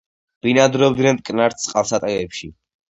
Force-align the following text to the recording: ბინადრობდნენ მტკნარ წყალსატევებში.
ბინადრობდნენ 0.47 1.21
მტკნარ 1.21 1.59
წყალსატევებში. 1.67 2.55